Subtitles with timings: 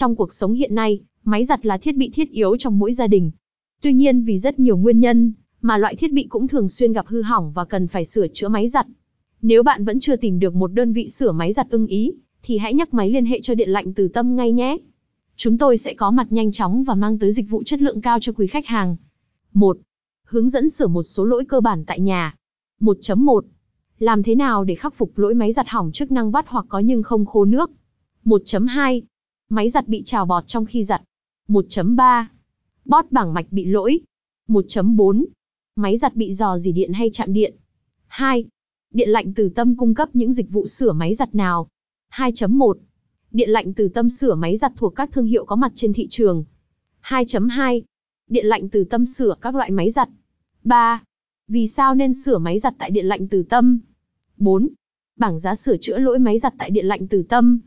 [0.00, 3.06] Trong cuộc sống hiện nay, máy giặt là thiết bị thiết yếu trong mỗi gia
[3.06, 3.30] đình.
[3.82, 7.06] Tuy nhiên vì rất nhiều nguyên nhân, mà loại thiết bị cũng thường xuyên gặp
[7.06, 8.86] hư hỏng và cần phải sửa chữa máy giặt.
[9.42, 12.58] Nếu bạn vẫn chưa tìm được một đơn vị sửa máy giặt ưng ý, thì
[12.58, 14.76] hãy nhắc máy liên hệ cho điện lạnh từ tâm ngay nhé.
[15.36, 18.20] Chúng tôi sẽ có mặt nhanh chóng và mang tới dịch vụ chất lượng cao
[18.20, 18.96] cho quý khách hàng.
[19.52, 19.78] 1.
[20.24, 22.34] Hướng dẫn sửa một số lỗi cơ bản tại nhà.
[22.80, 23.40] 1.1.
[23.98, 26.78] Làm thế nào để khắc phục lỗi máy giặt hỏng chức năng vắt hoặc có
[26.78, 27.70] nhưng không khô nước?
[28.24, 29.00] 1.2.
[29.52, 31.02] Máy giặt bị trào bọt trong khi giặt.
[31.48, 32.24] 1.3.
[32.84, 34.00] Bót bảng mạch bị lỗi.
[34.48, 35.24] 1.4.
[35.76, 37.54] Máy giặt bị dò dỉ điện hay chạm điện.
[38.06, 38.44] 2.
[38.94, 41.68] Điện lạnh từ tâm cung cấp những dịch vụ sửa máy giặt nào?
[42.12, 42.74] 2.1.
[43.30, 46.06] Điện lạnh từ tâm sửa máy giặt thuộc các thương hiệu có mặt trên thị
[46.10, 46.44] trường.
[47.02, 47.82] 2.2.
[48.28, 50.08] Điện lạnh từ tâm sửa các loại máy giặt.
[50.64, 51.02] 3.
[51.48, 53.78] Vì sao nên sửa máy giặt tại điện lạnh từ tâm?
[54.36, 54.68] 4.
[55.16, 57.60] Bảng giá sửa chữa lỗi máy giặt tại điện lạnh từ tâm.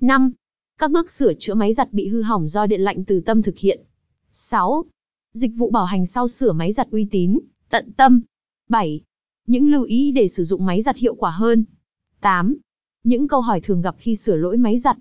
[0.00, 0.32] 5.
[0.82, 3.58] Các bước sửa chữa máy giặt bị hư hỏng do điện lạnh từ tâm thực
[3.58, 3.80] hiện.
[4.32, 4.84] 6.
[5.32, 7.38] Dịch vụ bảo hành sau sửa máy giặt uy tín,
[7.70, 8.20] tận tâm.
[8.68, 9.00] 7.
[9.46, 11.64] Những lưu ý để sử dụng máy giặt hiệu quả hơn.
[12.20, 12.56] 8.
[13.04, 14.96] Những câu hỏi thường gặp khi sửa lỗi máy giặt.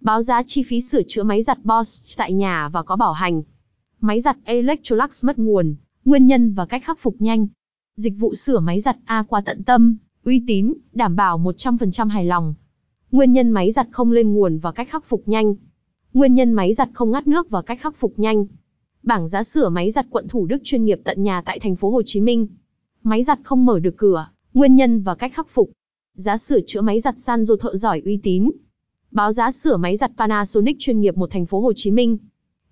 [0.00, 3.42] Báo giá chi phí sửa chữa máy giặt Bosch tại nhà và có bảo hành.
[4.00, 5.74] Máy giặt Electrolux mất nguồn,
[6.04, 7.46] nguyên nhân và cách khắc phục nhanh.
[7.96, 12.24] Dịch vụ sửa máy giặt A qua tận tâm, uy tín, đảm bảo 100% hài
[12.24, 12.54] lòng.
[13.12, 15.54] Nguyên nhân máy giặt không lên nguồn và cách khắc phục nhanh.
[16.14, 18.46] Nguyên nhân máy giặt không ngắt nước và cách khắc phục nhanh.
[19.02, 21.90] Bảng giá sửa máy giặt quận Thủ Đức chuyên nghiệp tận nhà tại thành phố
[21.90, 22.46] Hồ Chí Minh.
[23.02, 25.70] Máy giặt không mở được cửa, nguyên nhân và cách khắc phục.
[26.14, 28.50] Giá sửa chữa máy giặt san dô thợ giỏi uy tín.
[29.10, 32.18] Báo giá sửa máy giặt Panasonic chuyên nghiệp một thành phố Hồ Chí Minh.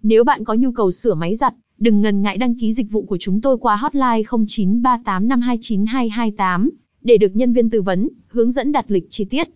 [0.02, 3.02] Nếu bạn có nhu cầu sửa máy giặt, đừng ngần ngại đăng ký dịch vụ
[3.02, 6.68] của chúng tôi qua hotline 0938529228
[7.02, 9.48] để được nhân viên tư vấn, hướng dẫn đặt lịch chi tiết.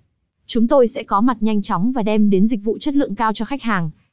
[0.46, 3.32] Chúng tôi sẽ có mặt nhanh chóng và đem đến dịch vụ chất lượng cao
[3.32, 3.90] cho khách hàng.